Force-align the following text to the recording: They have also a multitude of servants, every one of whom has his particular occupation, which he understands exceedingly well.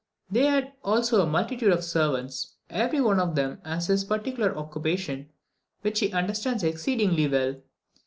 They 0.31 0.47
have 0.47 0.71
also 0.83 1.21
a 1.21 1.27
multitude 1.27 1.71
of 1.71 1.83
servants, 1.83 2.55
every 2.71 2.99
one 2.99 3.19
of 3.19 3.37
whom 3.37 3.59
has 3.63 3.85
his 3.85 4.03
particular 4.03 4.57
occupation, 4.57 5.29
which 5.81 5.99
he 5.99 6.11
understands 6.11 6.63
exceedingly 6.63 7.27
well. 7.27 7.57